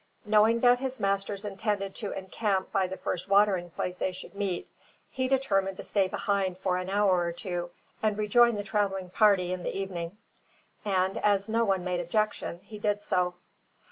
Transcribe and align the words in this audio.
Knowing 0.25 0.61
that 0.61 0.79
his 0.79 0.99
masters 0.99 1.45
intended 1.45 1.93
to 1.93 2.09
encamp 2.13 2.71
by 2.71 2.87
the 2.87 2.97
first 2.97 3.27
watering 3.29 3.69
place 3.69 3.97
they 3.97 4.11
should 4.11 4.33
meet, 4.33 4.67
he 5.11 5.27
determined 5.27 5.77
to 5.77 5.83
stay 5.83 6.07
behind 6.07 6.57
for 6.57 6.77
an 6.77 6.89
hour 6.89 7.19
or 7.19 7.31
two 7.31 7.69
and 8.01 8.17
rejoin 8.17 8.55
the 8.55 8.63
travelling 8.63 9.11
party 9.11 9.53
in 9.53 9.61
the 9.61 9.77
evening; 9.77 10.17
and 10.83 11.19
as 11.19 11.47
no 11.49 11.63
one 11.65 11.83
made 11.83 11.99
objection 11.99 12.61
he 12.63 12.79
did 12.79 12.99
so. 12.99 13.35